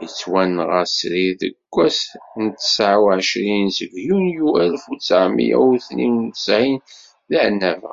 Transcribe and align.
Yettwanɣa 0.00 0.82
srid 0.96 1.34
deg 1.40 1.54
wass 1.72 2.00
n 2.42 2.44
tesεa 2.58 2.96
u 3.02 3.04
εecrin 3.14 3.66
deg 3.78 3.92
junyu 4.06 4.48
alef 4.62 4.84
u 4.90 4.94
tesεemya 4.98 5.56
u 5.70 5.74
tnin 5.86 6.16
u 6.26 6.28
tesεin 6.34 6.74
deg 7.28 7.40
Ɛennaba. 7.46 7.92